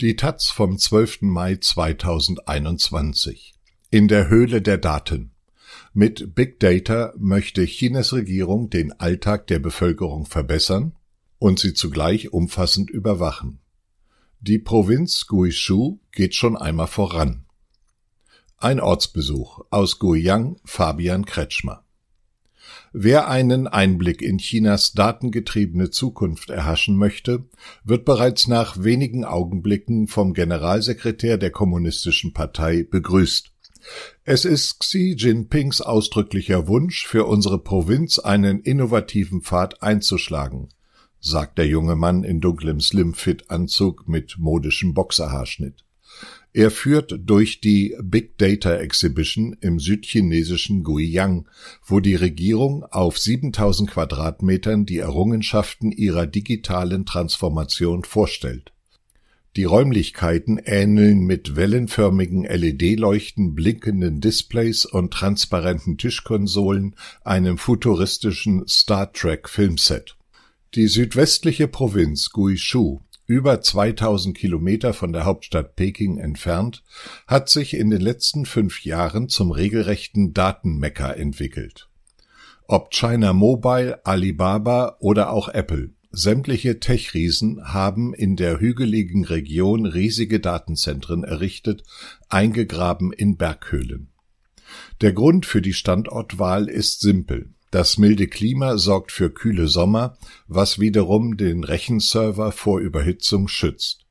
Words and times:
Die 0.00 0.16
taz 0.16 0.48
vom 0.48 0.78
12. 0.78 1.18
Mai 1.20 1.56
2021 1.56 3.52
In 3.90 4.08
der 4.08 4.30
Höhle 4.30 4.62
der 4.62 4.78
Daten 4.78 5.32
Mit 5.92 6.34
Big 6.34 6.58
Data 6.58 7.12
möchte 7.18 7.66
Chinas 7.66 8.14
Regierung 8.14 8.70
den 8.70 8.98
Alltag 8.98 9.46
der 9.48 9.58
Bevölkerung 9.58 10.24
verbessern 10.24 10.94
und 11.38 11.58
sie 11.58 11.74
zugleich 11.74 12.32
umfassend 12.32 12.88
überwachen. 12.88 13.60
Die 14.40 14.58
Provinz 14.58 15.26
Guizhou 15.26 16.00
geht 16.12 16.34
schon 16.34 16.56
einmal 16.56 16.86
voran. 16.86 17.44
Ein 18.56 18.80
Ortsbesuch 18.80 19.66
aus 19.68 19.98
Guiyang 19.98 20.56
Fabian 20.64 21.26
Kretschmer 21.26 21.84
Wer 22.92 23.28
einen 23.28 23.66
Einblick 23.66 24.22
in 24.22 24.38
Chinas 24.38 24.92
datengetriebene 24.92 25.90
Zukunft 25.90 26.50
erhaschen 26.50 26.96
möchte, 26.96 27.44
wird 27.84 28.04
bereits 28.04 28.48
nach 28.48 28.82
wenigen 28.82 29.24
Augenblicken 29.24 30.06
vom 30.08 30.34
Generalsekretär 30.34 31.38
der 31.38 31.50
Kommunistischen 31.50 32.32
Partei 32.32 32.82
begrüßt. 32.82 33.52
Es 34.24 34.44
ist 34.44 34.80
Xi 34.80 35.14
Jinpings 35.16 35.80
ausdrücklicher 35.80 36.68
Wunsch, 36.68 37.06
für 37.06 37.26
unsere 37.26 37.58
Provinz 37.58 38.18
einen 38.18 38.60
innovativen 38.60 39.42
Pfad 39.42 39.82
einzuschlagen, 39.82 40.68
sagt 41.18 41.58
der 41.58 41.66
junge 41.66 41.96
Mann 41.96 42.24
in 42.24 42.40
dunklem 42.40 42.80
Slimfit-Anzug 42.80 44.08
mit 44.08 44.36
modischem 44.38 44.94
Boxerhaarschnitt. 44.94 45.84
Er 46.52 46.70
führt 46.72 47.14
durch 47.24 47.60
die 47.60 47.96
Big 48.02 48.36
Data 48.38 48.74
Exhibition 48.76 49.56
im 49.60 49.78
südchinesischen 49.78 50.82
Guiyang, 50.82 51.48
wo 51.84 52.00
die 52.00 52.16
Regierung 52.16 52.84
auf 52.84 53.18
7000 53.18 53.90
Quadratmetern 53.90 54.84
die 54.84 54.98
Errungenschaften 54.98 55.92
ihrer 55.92 56.26
digitalen 56.26 57.06
Transformation 57.06 58.02
vorstellt. 58.02 58.72
Die 59.56 59.64
Räumlichkeiten 59.64 60.58
ähneln 60.64 61.20
mit 61.20 61.56
wellenförmigen 61.56 62.44
LED-Leuchten, 62.44 63.54
blinkenden 63.54 64.20
Displays 64.20 64.84
und 64.84 65.12
transparenten 65.12 65.98
Tischkonsolen 65.98 66.94
einem 67.24 67.58
futuristischen 67.58 68.66
Star 68.68 69.12
Trek 69.12 69.48
Filmset. 69.48 70.16
Die 70.76 70.86
südwestliche 70.86 71.66
Provinz 71.66 72.30
Guizhou 72.30 73.00
über 73.30 73.60
2000 73.60 74.36
Kilometer 74.36 74.92
von 74.92 75.12
der 75.12 75.24
Hauptstadt 75.24 75.76
Peking 75.76 76.18
entfernt, 76.18 76.82
hat 77.28 77.48
sich 77.48 77.74
in 77.74 77.88
den 77.88 78.00
letzten 78.00 78.44
fünf 78.44 78.84
Jahren 78.84 79.28
zum 79.28 79.52
regelrechten 79.52 80.34
Datenmecker 80.34 81.16
entwickelt. 81.16 81.88
Ob 82.66 82.92
China 82.92 83.32
Mobile, 83.32 84.04
Alibaba 84.04 84.96
oder 84.98 85.30
auch 85.30 85.48
Apple, 85.48 85.90
sämtliche 86.10 86.80
Tech-Riesen 86.80 87.72
haben 87.72 88.14
in 88.14 88.34
der 88.34 88.58
hügeligen 88.58 89.24
Region 89.24 89.86
riesige 89.86 90.40
Datenzentren 90.40 91.22
errichtet, 91.22 91.84
eingegraben 92.28 93.12
in 93.12 93.36
Berghöhlen. 93.36 94.08
Der 95.02 95.12
Grund 95.12 95.46
für 95.46 95.62
die 95.62 95.72
Standortwahl 95.72 96.68
ist 96.68 96.98
simpel. 96.98 97.54
Das 97.70 97.98
milde 97.98 98.26
Klima 98.26 98.78
sorgt 98.78 99.12
für 99.12 99.30
kühle 99.30 99.68
Sommer, 99.68 100.16
was 100.48 100.78
wiederum 100.80 101.36
den 101.36 101.62
Rechenserver 101.62 102.50
vor 102.50 102.80
Überhitzung 102.80 103.46
schützt. 103.46 104.06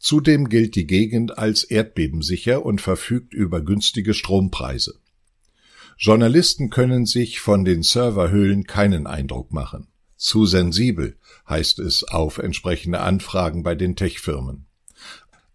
Zudem 0.00 0.48
gilt 0.48 0.74
die 0.74 0.86
Gegend 0.86 1.38
als 1.38 1.64
erdbebensicher 1.64 2.64
und 2.64 2.80
verfügt 2.80 3.34
über 3.34 3.60
günstige 3.60 4.14
Strompreise. 4.14 4.98
Journalisten 5.96 6.70
können 6.70 7.06
sich 7.06 7.40
von 7.40 7.64
den 7.64 7.82
Serverhöhlen 7.82 8.64
keinen 8.64 9.08
Eindruck 9.08 9.52
machen. 9.52 9.88
Zu 10.16 10.46
sensibel, 10.46 11.16
heißt 11.48 11.80
es 11.80 12.04
auf 12.04 12.38
entsprechende 12.38 13.00
Anfragen 13.00 13.62
bei 13.64 13.74
den 13.74 13.96
Tech-Firmen. 13.96 14.67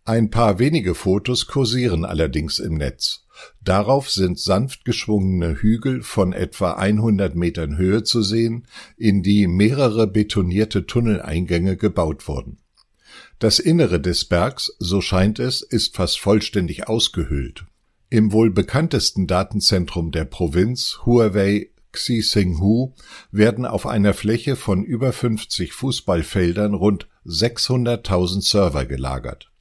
Ein 0.06 0.30
paar 0.30 0.60
wenige 0.60 0.96
Fotos 0.96 1.48
kursieren 1.48 2.04
allerdings 2.04 2.60
im 2.60 2.74
Netz. 2.74 3.26
Darauf 3.64 4.10
sind 4.10 4.38
sanft 4.38 4.84
geschwungene 4.84 5.62
Hügel 5.62 6.04
von 6.04 6.34
etwa 6.34 6.74
100 6.74 7.36
Metern 7.36 7.78
Höhe 7.78 8.04
zu 8.04 8.22
sehen, 8.22 8.68
in 8.98 9.24
die 9.24 9.48
mehrere 9.48 10.06
betonierte 10.08 10.86
Tunneleingänge 10.86 11.78
gebaut 11.78 12.28
wurden. 12.28 12.58
Das 13.40 13.60
Innere 13.60 14.02
des 14.02 14.26
Bergs, 14.26 14.76
so 14.78 15.00
scheint 15.00 15.40
es, 15.40 15.62
ist 15.62 15.96
fast 15.96 16.20
vollständig 16.20 16.90
ausgehöhlt. 16.90 17.64
Im 18.10 18.34
wohl 18.34 18.52
bekanntesten 18.52 19.26
Datenzentrum 19.26 20.12
der 20.12 20.26
Provinz, 20.26 21.00
Huawei 21.06 21.70
Xisinghu, 21.94 22.94
werden 23.32 23.66
auf 23.66 23.88
einer 23.88 24.14
Fläche 24.14 24.58
von 24.58 24.84
über 24.84 25.14
50 25.14 25.72
Fußballfeldern 25.72 26.74
rund 26.74 27.08
600.000 27.26 28.42
Server 28.42 28.86
gelagert. 28.86 29.53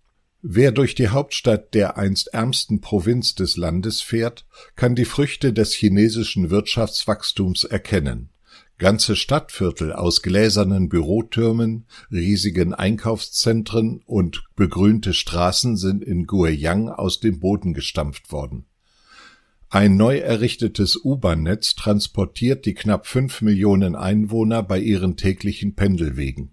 Wer 0.44 0.72
durch 0.72 0.96
die 0.96 1.08
Hauptstadt 1.08 1.72
der 1.72 1.96
einst 1.96 2.34
ärmsten 2.34 2.80
Provinz 2.80 3.36
des 3.36 3.56
Landes 3.56 4.00
fährt, 4.00 4.44
kann 4.74 4.96
die 4.96 5.04
Früchte 5.04 5.52
des 5.52 5.72
chinesischen 5.72 6.50
Wirtschaftswachstums 6.50 7.62
erkennen. 7.62 8.30
Ganze 8.76 9.14
Stadtviertel 9.14 9.92
aus 9.92 10.20
gläsernen 10.20 10.88
Bürotürmen, 10.88 11.86
riesigen 12.10 12.74
Einkaufszentren 12.74 14.02
und 14.04 14.42
begrünte 14.56 15.14
Straßen 15.14 15.76
sind 15.76 16.02
in 16.02 16.26
Guiyang 16.26 16.88
aus 16.88 17.20
dem 17.20 17.38
Boden 17.38 17.72
gestampft 17.72 18.32
worden. 18.32 18.66
Ein 19.68 19.96
neu 19.96 20.18
errichtetes 20.18 20.96
U-Bahn-Netz 21.04 21.76
transportiert 21.76 22.66
die 22.66 22.74
knapp 22.74 23.06
fünf 23.06 23.42
Millionen 23.42 23.94
Einwohner 23.94 24.64
bei 24.64 24.80
ihren 24.80 25.16
täglichen 25.16 25.76
Pendelwegen. 25.76 26.51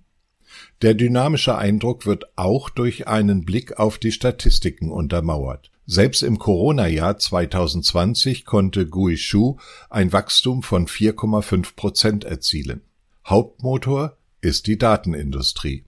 Der 0.82 0.94
dynamische 0.94 1.58
Eindruck 1.58 2.06
wird 2.06 2.26
auch 2.36 2.70
durch 2.70 3.08
einen 3.08 3.46
Blick 3.46 3.80
auf 3.80 3.98
die 3.98 4.12
Statistiken 4.12 4.92
untermauert. 4.92 5.72
Selbst 5.86 6.22
im 6.22 6.38
Corona-Jahr 6.38 7.18
2020 7.18 8.46
konnte 8.46 8.88
Guizhou 8.88 9.58
ein 9.90 10.14
Wachstum 10.14 10.62
von 10.62 10.88
4,5 10.88 11.76
Prozent 11.76 12.24
erzielen. 12.24 12.82
Hauptmotor 13.26 14.16
ist 14.42 14.68
die 14.68 14.78
Datenindustrie. 14.78 15.84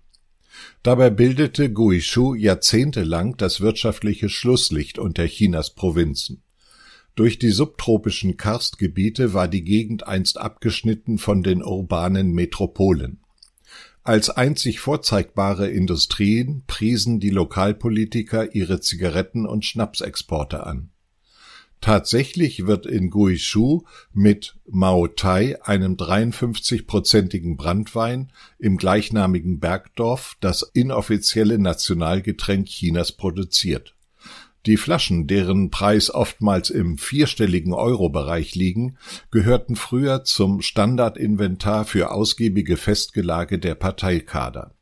Dabei 0.84 1.10
bildete 1.10 1.72
Guizhou 1.72 2.34
jahrzehntelang 2.34 3.38
das 3.38 3.62
wirtschaftliche 3.62 4.28
Schlusslicht 4.28 5.00
unter 5.00 5.26
Chinas 5.26 5.70
Provinzen. 5.70 6.42
Durch 7.16 7.40
die 7.40 7.52
subtropischen 7.52 8.38
Karstgebiete 8.38 9.34
war 9.34 9.48
die 9.48 9.64
Gegend 9.64 10.08
einst 10.08 10.40
abgeschnitten 10.40 11.18
von 11.18 11.44
den 11.44 11.62
urbanen 11.62 12.32
Metropolen. 12.32 13.21
Als 14.04 14.32
einzig 14.32 14.80
vorzeigbare 14.80 15.70
Industrien 15.70 16.64
priesen 16.66 17.20
die 17.20 17.30
Lokalpolitiker 17.30 18.56
ihre 18.56 18.80
Zigaretten 18.80 19.46
und 19.46 19.64
Schnapsexporte 19.64 20.66
an. 20.66 20.90
Tatsächlich 21.82 22.66
wird 22.66 22.86
in 22.86 23.10
Guizhou 23.10 23.86
mit 24.12 24.56
Mao 24.68 25.08
Tai, 25.08 25.60
einem 25.64 25.96
53-prozentigen 25.96 27.58
Brandwein, 27.58 28.32
im 28.60 28.78
gleichnamigen 28.78 29.60
Bergdorf 29.60 30.36
das 30.40 30.64
inoffizielle 30.74 31.60
Nationalgetränk 31.60 32.68
Chinas 32.68 33.12
produziert 33.12 33.96
die 34.66 34.78
Flaschen, 34.78 35.28
deren 35.28 35.72
Preis 35.72 36.14
oftmals 36.14 36.70
im 36.70 36.98
vierstelligen 36.98 37.74
Euro-Bereich 37.74 38.56
liegen, 38.56 38.98
gehörten 39.32 39.76
früher 39.76 40.24
zum 40.24 40.62
Standardinventar 40.62 41.86
für 41.86 42.12
ausgiebige 42.12 42.78
Festgelage 42.78 43.60
der 43.60 43.76
Parteikader. 43.76 44.76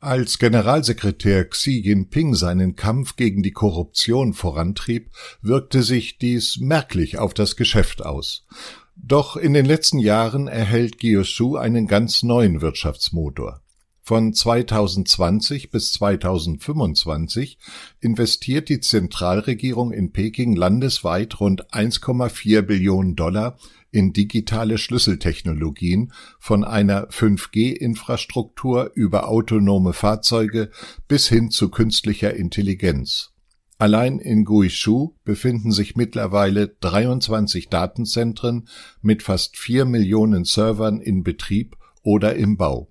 Als 0.00 0.38
Generalsekretär 0.38 1.44
Xi 1.46 1.80
Jinping 1.80 2.34
seinen 2.34 2.76
Kampf 2.76 3.16
gegen 3.16 3.42
die 3.42 3.50
Korruption 3.50 4.32
vorantrieb, 4.32 5.10
wirkte 5.42 5.82
sich 5.82 6.18
dies 6.18 6.58
merklich 6.58 7.18
auf 7.18 7.34
das 7.34 7.56
Geschäft 7.56 8.06
aus. 8.06 8.46
Doch 8.94 9.36
in 9.36 9.54
den 9.54 9.64
letzten 9.64 9.98
Jahren 9.98 10.46
erhält 10.46 10.98
Gyushu 10.98 11.56
einen 11.56 11.88
ganz 11.88 12.22
neuen 12.22 12.60
Wirtschaftsmotor. 12.60 13.60
Von 14.08 14.32
2020 14.32 15.70
bis 15.70 15.92
2025 15.92 17.58
investiert 18.00 18.70
die 18.70 18.80
Zentralregierung 18.80 19.92
in 19.92 20.12
Peking 20.12 20.56
landesweit 20.56 21.38
rund 21.40 21.70
1,4 21.74 22.62
Billionen 22.62 23.16
Dollar 23.16 23.58
in 23.90 24.14
digitale 24.14 24.78
Schlüsseltechnologien 24.78 26.14
von 26.38 26.64
einer 26.64 27.08
5G-Infrastruktur 27.10 28.92
über 28.94 29.28
autonome 29.28 29.92
Fahrzeuge 29.92 30.70
bis 31.06 31.28
hin 31.28 31.50
zu 31.50 31.68
künstlicher 31.68 32.32
Intelligenz. 32.32 33.34
Allein 33.76 34.20
in 34.20 34.46
Guizhou 34.46 35.16
befinden 35.24 35.70
sich 35.70 35.96
mittlerweile 35.96 36.68
23 36.80 37.68
Datenzentren 37.68 38.68
mit 39.02 39.22
fast 39.22 39.58
vier 39.58 39.84
Millionen 39.84 40.46
Servern 40.46 40.98
in 40.98 41.24
Betrieb 41.24 41.76
oder 42.02 42.36
im 42.36 42.56
Bau. 42.56 42.90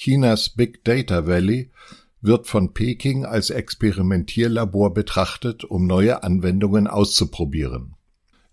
Chinas 0.00 0.50
Big 0.50 0.84
Data 0.84 1.26
Valley 1.26 1.72
wird 2.20 2.46
von 2.46 2.72
Peking 2.72 3.24
als 3.24 3.50
Experimentierlabor 3.50 4.94
betrachtet, 4.94 5.64
um 5.64 5.88
neue 5.88 6.22
Anwendungen 6.22 6.86
auszuprobieren. 6.86 7.96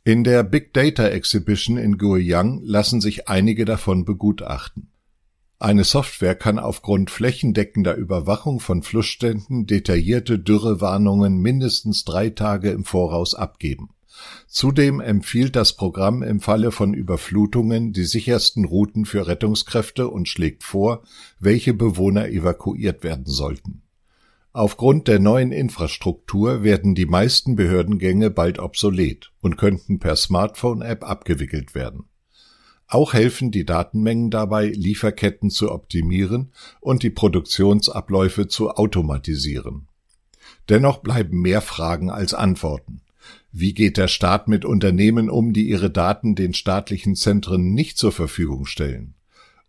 In 0.04 0.24
der 0.24 0.42
Big 0.42 0.74
Data 0.74 1.08
Exhibition 1.08 1.78
in 1.78 2.00
Guiyang 2.00 2.62
lassen 2.64 3.00
sich 3.00 3.28
einige 3.28 3.66
davon 3.66 4.06
begutachten. 4.06 4.90
Eine 5.60 5.84
Software 5.84 6.34
kann 6.34 6.58
aufgrund 6.58 7.12
flächendeckender 7.12 7.94
Überwachung 7.94 8.60
von 8.60 8.82
Flussständen 8.82 9.68
detaillierte 9.68 10.40
Dürrewarnungen 10.40 11.38
mindestens 11.38 12.06
drei 12.06 12.32
Tage 12.32 12.72
im 12.72 12.86
Voraus 12.86 13.36
abgeben. 13.36 13.92
Zudem 14.48 15.00
empfiehlt 15.02 15.56
das 15.56 15.74
Programm 15.74 16.24
im 16.24 16.40
Falle 16.40 16.72
von 16.72 16.94
Überflutungen 16.94 17.94
die 17.94 18.06
sichersten 18.06 18.66
Routen 18.66 19.06
für 19.06 19.28
Rettungskräfte 19.28 20.08
und 20.08 20.30
schlägt 20.30 20.64
vor, 20.64 21.04
welche 21.40 21.74
Bewohner 21.74 22.30
evakuiert 22.30 23.04
werden 23.04 23.26
sollten. 23.26 23.82
Aufgrund 24.54 25.10
der 25.10 25.20
neuen 25.20 25.52
Infrastruktur 25.52 26.64
werden 26.64 26.96
die 26.96 27.06
meisten 27.06 27.58
Behördengänge 27.58 28.30
bald 28.30 28.58
obsolet 28.60 29.34
und 29.42 29.58
könnten 29.58 30.00
per 30.00 30.16
Smartphone-App 30.16 31.04
abgewickelt 31.04 31.76
werden. 31.76 32.06
Auch 32.88 33.14
helfen 33.14 33.52
die 33.52 33.66
Datenmengen 33.66 34.30
dabei, 34.30 34.68
Lieferketten 34.68 35.50
zu 35.50 35.72
optimieren 35.72 36.54
und 36.80 37.04
die 37.04 37.10
Produktionsabläufe 37.10 38.48
zu 38.48 38.70
automatisieren. 38.70 39.88
Dennoch 40.70 41.00
bleiben 41.00 41.42
mehr 41.42 41.62
Fragen 41.62 42.10
als 42.10 42.34
Antworten. 42.34 43.02
Wie 43.57 43.74
geht 43.74 43.96
der 43.96 44.10
Staat 44.10 44.50
mit 44.50 44.66
Unternehmen 44.66 45.30
um, 45.30 45.54
die 45.54 45.69
ihre 45.69 45.90
Daten 45.90 46.36
den 46.36 46.54
staatlichen 46.54 47.16
Zentren 47.16 47.74
nicht 47.74 47.98
zur 47.98 48.12
Verfügung 48.12 48.66
stellen? 48.66 49.16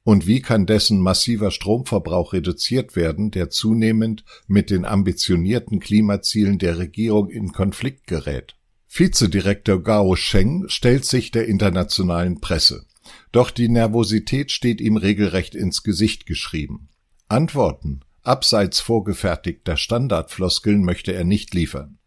Und 0.03 0.27
wie 0.27 0.43
kann 0.43 0.67
dessen 0.67 1.01
massiver 1.01 1.53
Stromverbrauch 1.53 2.33
reduziert 2.33 2.97
werden, 2.97 3.31
der 3.31 3.49
zunehmend 3.49 4.25
mit 4.49 4.71
den 4.71 4.85
ambitionierten 4.85 5.79
Klimazielen 5.79 6.59
der 6.59 6.79
Regierung 6.79 7.31
in 7.31 7.53
Konflikt 7.53 8.09
gerät? 8.09 8.57
Vizedirektor 8.89 9.81
Gao 9.81 10.17
Sheng 10.17 10.65
stellt 10.67 11.05
sich 11.05 11.31
der 11.31 11.47
internationalen 11.47 12.41
Presse. 12.41 12.87
Doch 13.31 13.53
die 13.53 13.69
Nervosität 13.69 14.51
steht 14.51 14.81
ihm 14.81 14.97
regelrecht 14.97 15.55
ins 15.55 15.85
Gesicht 15.85 16.27
geschrieben. 16.27 16.89
Antworten, 17.29 18.01
abseits 18.25 18.81
vorgefertigter 18.81 19.77
Standardfloskeln 19.77 20.83
möchte 20.83 21.13
er 21.13 21.23
nicht 21.23 21.55
liefern 21.55 21.99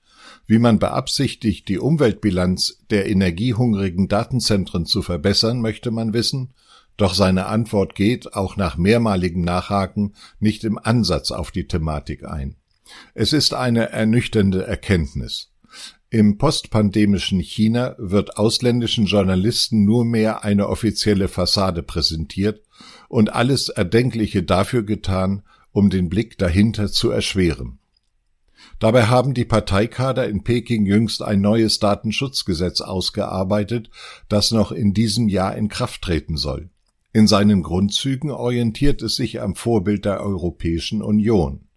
wie 0.50 0.58
man 0.58 0.80
beabsichtigt, 0.80 1.68
die 1.68 1.78
Umweltbilanz 1.78 2.80
der 2.90 3.08
energiehungrigen 3.08 4.08
Datenzentren 4.08 4.88
zu 4.88 5.04
verbessern, 5.04 5.62
möchte 5.62 5.92
man 5.92 6.12
wissen, 6.12 6.56
doch 6.98 7.14
seine 7.14 7.46
Antwort 7.46 7.94
geht, 7.94 8.34
auch 8.34 8.58
nach 8.58 8.76
mehrmaligem 8.76 9.44
Nachhaken, 9.44 10.16
nicht 10.40 10.64
im 10.64 10.80
Ansatz 10.80 11.30
auf 11.30 11.52
die 11.52 11.68
Thematik 11.68 12.26
ein. 12.26 12.56
Es 13.14 13.32
ist 13.32 13.54
eine 13.54 13.92
ernüchternde 13.92 14.66
Erkenntnis. 14.66 15.52
Im 16.10 16.40
postpandemischen 16.40 17.42
China 17.42 17.94
wird 18.00 18.38
ausländischen 18.38 19.06
Journalisten 19.06 19.86
nur 19.86 20.04
mehr 20.04 20.44
eine 20.44 20.68
offizielle 20.68 21.28
Fassade 21.28 21.84
präsentiert 21.84 22.64
und 23.08 23.34
alles 23.34 23.70
Erdenkliche 23.70 24.42
dafür 24.42 24.82
getan, 24.82 25.44
um 25.72 25.92
den 25.92 26.10
Blick 26.10 26.40
dahinter 26.40 26.92
zu 26.92 27.12
erschweren. 27.12 27.78
Dabei 28.80 29.08
haben 29.08 29.34
die 29.34 29.44
Parteikader 29.44 30.30
in 30.30 30.44
Peking 30.44 30.86
jüngst 30.86 31.22
ein 31.22 31.42
neues 31.42 31.80
Datenschutzgesetz 31.80 32.80
ausgearbeitet, 32.80 33.90
das 34.30 34.52
noch 34.52 34.72
in 34.72 34.94
diesem 34.94 35.28
Jahr 35.28 35.56
in 35.56 35.68
Kraft 35.68 36.02
treten 36.02 36.38
soll. 36.38 36.70
In 37.12 37.28
seinen 37.28 37.62
Grundzügen 37.62 38.32
orientiert 38.32 39.02
es 39.02 39.16
sich 39.16 39.42
am 39.42 39.56
Vorbild 39.56 40.06
der 40.06 40.22
Europäischen 40.22 41.02
Union. 41.02 41.68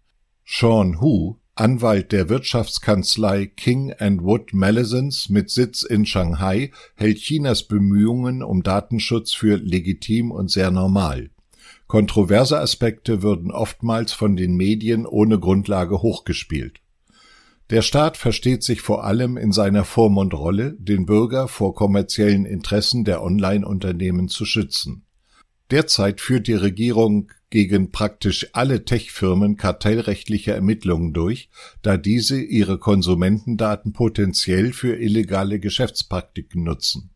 Sean 0.45 1.01
Hu, 1.01 1.37
Anwalt 1.55 2.11
der 2.11 2.29
Wirtschaftskanzlei 2.29 3.47
King 3.47 3.93
Wood 4.21 4.53
Mallesons 4.53 5.29
mit 5.29 5.49
Sitz 5.49 5.83
in 5.83 6.05
Shanghai, 6.05 6.71
hält 6.95 7.17
Chinas 7.17 7.63
Bemühungen 7.63 8.41
um 8.41 8.63
Datenschutz 8.63 9.33
für 9.33 9.57
legitim 9.57 10.31
und 10.31 10.49
sehr 10.49 10.71
normal. 10.71 11.31
Kontroverse 11.87 12.59
Aspekte 12.59 13.21
würden 13.21 13.51
oftmals 13.51 14.13
von 14.13 14.35
den 14.35 14.55
Medien 14.55 15.05
ohne 15.05 15.39
Grundlage 15.39 16.01
hochgespielt. 16.01 16.82
Der 17.73 17.81
Staat 17.81 18.17
versteht 18.17 18.61
sich 18.61 18.81
vor 18.81 19.03
allem 19.03 19.35
in 19.35 19.51
seiner 19.51 19.83
Vormundrolle, 19.83 20.75
den 20.77 21.07
Bürger 21.07 21.47
vor 21.47 21.73
kommerziellen 21.73 22.45
Interessen 22.45 23.03
der 23.03 23.23
Online-Unternehmen 23.23 24.27
zu 24.27 24.45
schützen. 24.45 25.07
Derzeit 25.71 26.21
führt 26.21 26.45
die 26.45 26.53
Regierung 26.53 27.31
gegen 27.49 27.89
praktisch 27.89 28.47
alle 28.53 28.85
Tech-Firmen 28.85 29.57
kartellrechtliche 29.57 30.51
Ermittlungen 30.51 31.13
durch, 31.13 31.49
da 31.81 31.97
diese 31.97 32.39
ihre 32.39 32.77
Konsumentendaten 32.77 33.91
potenziell 33.91 34.71
für 34.71 34.95
illegale 34.95 35.59
Geschäftspraktiken 35.59 36.61
nutzen. 36.63 37.09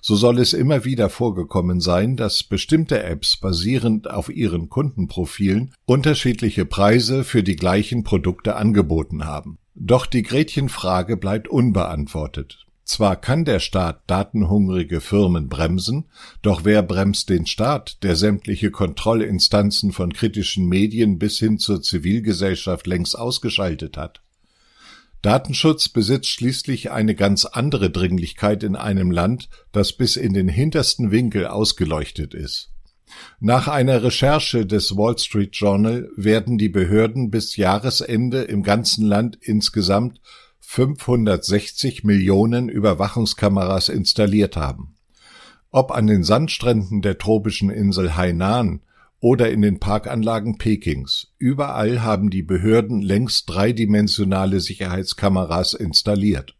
So 0.00 0.14
soll 0.14 0.38
es 0.38 0.52
immer 0.52 0.84
wieder 0.84 1.10
vorgekommen 1.10 1.80
sein, 1.80 2.16
dass 2.16 2.44
bestimmte 2.44 3.02
Apps 3.02 3.36
basierend 3.36 4.08
auf 4.08 4.28
ihren 4.28 4.68
Kundenprofilen 4.68 5.74
unterschiedliche 5.86 6.66
Preise 6.66 7.24
für 7.24 7.42
die 7.42 7.56
gleichen 7.56 8.04
Produkte 8.04 8.54
angeboten 8.54 9.24
haben. 9.24 9.58
Doch 9.74 10.06
die 10.06 10.22
Gretchenfrage 10.22 11.16
bleibt 11.16 11.48
unbeantwortet. 11.48 12.64
Zwar 12.84 13.16
kann 13.16 13.44
der 13.44 13.60
Staat 13.60 14.02
datenhungrige 14.06 15.00
Firmen 15.00 15.48
bremsen, 15.48 16.04
doch 16.42 16.64
wer 16.64 16.82
bremst 16.82 17.30
den 17.30 17.46
Staat, 17.46 18.02
der 18.02 18.14
sämtliche 18.14 18.70
Kontrollinstanzen 18.70 19.92
von 19.92 20.12
kritischen 20.12 20.68
Medien 20.68 21.18
bis 21.18 21.38
hin 21.38 21.58
zur 21.58 21.80
Zivilgesellschaft 21.80 22.86
längst 22.86 23.18
ausgeschaltet 23.18 23.96
hat? 23.96 24.20
Datenschutz 25.22 25.88
besitzt 25.88 26.28
schließlich 26.28 26.90
eine 26.90 27.14
ganz 27.14 27.46
andere 27.46 27.88
Dringlichkeit 27.88 28.62
in 28.62 28.76
einem 28.76 29.10
Land, 29.10 29.48
das 29.72 29.94
bis 29.94 30.16
in 30.16 30.34
den 30.34 30.48
hintersten 30.48 31.10
Winkel 31.10 31.46
ausgeleuchtet 31.46 32.34
ist. 32.34 32.73
Nach 33.40 33.68
einer 33.68 34.02
Recherche 34.02 34.66
des 34.66 34.96
Wall 34.96 35.18
Street 35.18 35.54
Journal 35.54 36.08
werden 36.16 36.58
die 36.58 36.68
Behörden 36.68 37.30
bis 37.30 37.56
Jahresende 37.56 38.42
im 38.42 38.62
ganzen 38.62 39.06
Land 39.06 39.38
insgesamt 39.40 40.20
560 40.60 42.04
Millionen 42.04 42.68
Überwachungskameras 42.68 43.88
installiert 43.88 44.56
haben. 44.56 44.96
Ob 45.70 45.90
an 45.90 46.06
den 46.06 46.24
Sandstränden 46.24 47.02
der 47.02 47.18
tropischen 47.18 47.70
Insel 47.70 48.16
Hainan 48.16 48.80
oder 49.20 49.50
in 49.50 49.62
den 49.62 49.80
Parkanlagen 49.80 50.58
Pekings. 50.58 51.28
Überall 51.38 52.02
haben 52.02 52.30
die 52.30 52.42
Behörden 52.42 53.00
längst 53.00 53.48
dreidimensionale 53.48 54.60
Sicherheitskameras 54.60 55.72
installiert. 55.72 56.56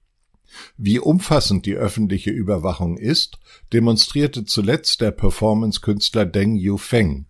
Wie 0.77 0.99
umfassend 0.99 1.67
die 1.67 1.75
öffentliche 1.75 2.31
Überwachung 2.31 2.97
ist, 2.97 3.39
demonstrierte 3.73 4.45
zuletzt 4.45 5.01
der 5.01 5.11
Performance-Künstler 5.11 6.27
Deng 6.27 6.57
Yufeng. 6.57 7.27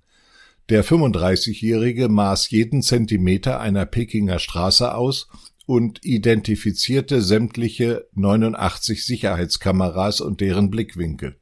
Der 0.68 0.84
35-Jährige 0.84 2.08
maß 2.08 2.50
jeden 2.50 2.82
Zentimeter 2.82 3.60
einer 3.60 3.86
Pekinger 3.86 4.38
Straße 4.38 4.94
aus 4.94 5.28
und 5.66 6.04
identifizierte 6.04 7.22
sämtliche 7.22 8.06
89 8.14 9.04
Sicherheitskameras 9.04 10.20
und 10.20 10.40
deren 10.40 10.70
Blickwinkel. 10.70 11.36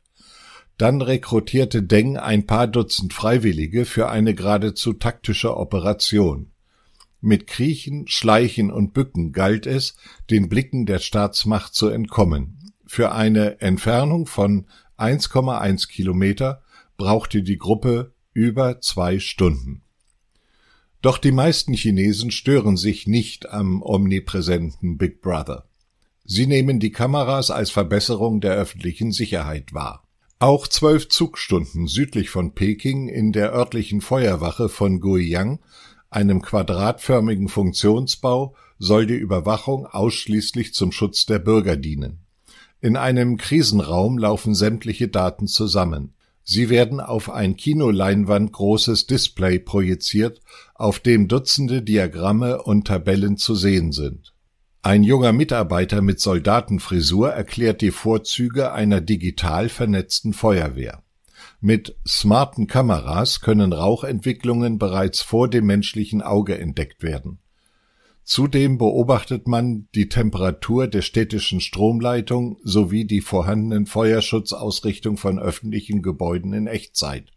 Dann 0.78 1.02
rekrutierte 1.02 1.82
Deng 1.82 2.16
ein 2.16 2.46
paar 2.46 2.66
Dutzend 2.66 3.12
Freiwillige 3.12 3.84
für 3.84 4.08
eine 4.08 4.34
geradezu 4.34 4.92
taktische 4.94 5.56
Operation. 5.56 6.51
Mit 7.24 7.46
Kriechen, 7.46 8.08
Schleichen 8.08 8.72
und 8.72 8.94
Bücken 8.94 9.30
galt 9.30 9.66
es, 9.66 9.94
den 10.28 10.48
Blicken 10.48 10.86
der 10.86 10.98
Staatsmacht 10.98 11.72
zu 11.72 11.86
entkommen. 11.86 12.72
Für 12.84 13.12
eine 13.12 13.60
Entfernung 13.60 14.26
von 14.26 14.66
1,1 14.98 15.88
Kilometer 15.88 16.62
brauchte 16.96 17.44
die 17.44 17.58
Gruppe 17.58 18.12
über 18.32 18.80
zwei 18.80 19.20
Stunden. 19.20 19.82
Doch 21.00 21.16
die 21.16 21.30
meisten 21.30 21.74
Chinesen 21.74 22.32
stören 22.32 22.76
sich 22.76 23.06
nicht 23.06 23.48
am 23.48 23.82
omnipräsenten 23.82 24.98
Big 24.98 25.22
Brother. 25.22 25.68
Sie 26.24 26.48
nehmen 26.48 26.80
die 26.80 26.90
Kameras 26.90 27.52
als 27.52 27.70
Verbesserung 27.70 28.40
der 28.40 28.54
öffentlichen 28.54 29.12
Sicherheit 29.12 29.72
wahr. 29.72 30.02
Auch 30.40 30.66
zwölf 30.66 31.08
Zugstunden 31.08 31.86
südlich 31.86 32.30
von 32.30 32.52
Peking 32.52 33.06
in 33.06 33.30
der 33.30 33.52
örtlichen 33.52 34.00
Feuerwache 34.00 34.68
von 34.68 34.98
Guiyang, 34.98 35.60
einem 36.12 36.42
quadratförmigen 36.42 37.48
Funktionsbau, 37.48 38.54
soll 38.78 39.06
die 39.06 39.16
Überwachung 39.16 39.86
ausschließlich 39.86 40.74
zum 40.74 40.92
Schutz 40.92 41.26
der 41.26 41.38
Bürger 41.38 41.76
dienen. 41.76 42.18
In 42.80 42.96
einem 42.96 43.36
Krisenraum 43.36 44.18
laufen 44.18 44.54
sämtliche 44.54 45.08
Daten 45.08 45.46
zusammen. 45.46 46.14
Sie 46.42 46.68
werden 46.68 47.00
auf 47.00 47.30
ein 47.30 47.56
Kinoleinwand 47.56 48.52
großes 48.52 49.06
Display 49.06 49.60
projiziert, 49.60 50.40
auf 50.74 50.98
dem 50.98 51.28
Dutzende 51.28 51.82
Diagramme 51.82 52.62
und 52.62 52.88
Tabellen 52.88 53.36
zu 53.36 53.54
sehen 53.54 53.92
sind. 53.92 54.34
Ein 54.82 55.04
junger 55.04 55.32
Mitarbeiter 55.32 56.02
mit 56.02 56.18
Soldatenfrisur 56.18 57.30
erklärt 57.30 57.82
die 57.82 57.92
Vorzüge 57.92 58.72
einer 58.72 59.00
digital 59.00 59.68
vernetzten 59.68 60.32
Feuerwehr. 60.32 61.04
Mit 61.64 61.94
smarten 62.04 62.66
Kameras 62.66 63.40
können 63.40 63.72
Rauchentwicklungen 63.72 64.80
bereits 64.80 65.22
vor 65.22 65.48
dem 65.48 65.64
menschlichen 65.66 66.20
Auge 66.20 66.58
entdeckt 66.58 67.04
werden. 67.04 67.38
Zudem 68.24 68.78
beobachtet 68.78 69.46
man 69.46 69.86
die 69.94 70.08
Temperatur 70.08 70.88
der 70.88 71.02
städtischen 71.02 71.60
Stromleitung 71.60 72.58
sowie 72.64 73.04
die 73.04 73.20
vorhandenen 73.20 73.86
Feuerschutzausrichtung 73.86 75.16
von 75.18 75.38
öffentlichen 75.38 76.02
Gebäuden 76.02 76.52
in 76.52 76.66
Echtzeit 76.66 77.30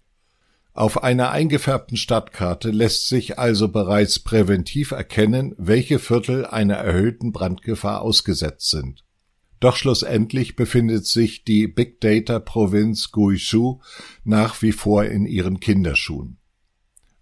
Auf 0.74 1.04
einer 1.04 1.30
eingefärbten 1.30 1.96
Stadtkarte 1.96 2.72
lässt 2.72 3.08
sich 3.08 3.38
also 3.38 3.68
bereits 3.68 4.18
präventiv 4.18 4.90
erkennen, 4.90 5.54
welche 5.60 6.00
Viertel 6.00 6.48
einer 6.48 6.78
erhöhten 6.78 7.32
Brandgefahr 7.32 8.02
ausgesetzt 8.02 8.72
sind. 8.72 9.05
Doch 9.66 9.78
schlussendlich 9.78 10.56
befindet 10.56 11.08
sich 11.08 11.44
die 11.44 11.68
Big 11.68 12.00
Data 12.00 12.38
Provinz 12.38 13.12
Guizhou 13.12 13.82
nach 14.24 14.62
wie 14.62 14.72
vor 14.72 15.06
in 15.06 15.26
ihren 15.26 15.60
Kinderschuhen. 15.60 16.38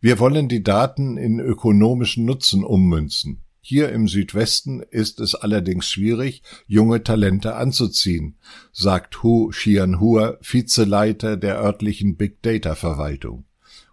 Wir 0.02 0.20
wollen 0.20 0.50
die 0.50 0.62
Daten 0.62 1.16
in 1.16 1.40
ökonomischen 1.40 2.26
Nutzen 2.26 2.66
ummünzen. 2.66 3.46
Hier 3.62 3.94
im 3.94 4.10
Südwesten 4.10 4.82
ist 4.82 5.22
es 5.22 5.36
allerdings 5.36 5.90
schwierig, 5.90 6.44
junge 6.68 7.02
Talente 7.02 7.56
anzuziehen, 7.56 8.36
sagt 8.74 9.24
Hu 9.24 9.48
Xianhua, 9.48 10.38
Vizeleiter 10.42 11.38
der 11.38 11.62
örtlichen 11.62 12.18
Big 12.18 12.42
Data 12.42 12.76
Verwaltung. 12.76 13.46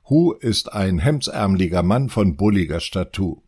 Hu 0.09 0.33
ist 0.33 0.73
ein 0.73 0.99
hemdsärmeliger 0.99 1.85
Mann 1.85 2.09
von 2.09 2.37
bulliger 2.37 2.81
Statur. 2.81 3.45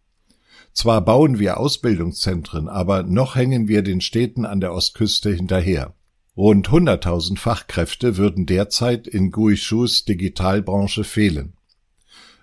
Zwar 0.72 1.04
bauen 1.04 1.38
wir 1.38 1.58
Ausbildungszentren, 1.58 2.68
aber 2.68 3.02
noch 3.02 3.36
hängen 3.36 3.68
wir 3.68 3.82
den 3.82 4.00
Städten 4.00 4.46
an 4.46 4.60
der 4.60 4.72
Ostküste 4.72 5.32
hinterher. 5.34 5.94
Rund 6.36 6.70
100.000 6.70 7.38
Fachkräfte 7.38 8.16
würden 8.16 8.46
derzeit 8.46 9.06
in 9.06 9.30
Guizhous 9.30 10.06
Digitalbranche 10.06 11.04
fehlen. 11.04 11.54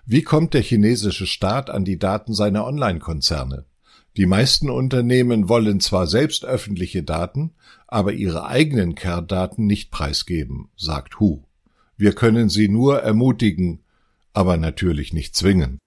Wie 0.06 0.22
kommt 0.22 0.54
der 0.54 0.62
chinesische 0.62 1.26
Staat 1.26 1.70
an 1.70 1.84
die 1.84 1.98
Daten 1.98 2.32
seiner 2.32 2.66
Online-Konzerne? 2.66 3.66
Die 4.16 4.26
meisten 4.26 4.70
Unternehmen 4.70 5.48
wollen 5.48 5.80
zwar 5.80 6.06
selbst 6.06 6.44
öffentliche 6.44 7.02
Daten, 7.02 7.52
aber 7.86 8.12
ihre 8.12 8.46
eigenen 8.46 8.94
Kerndaten 8.94 9.66
nicht 9.66 9.90
preisgeben, 9.90 10.68
sagt 10.76 11.20
Hu. 11.20 11.44
Wir 11.96 12.12
können 12.12 12.48
sie 12.48 12.68
nur 12.68 13.00
ermutigen, 13.02 13.82
aber 14.32 14.56
natürlich 14.56 15.12
nicht 15.12 15.36
zwingen. 15.36 15.78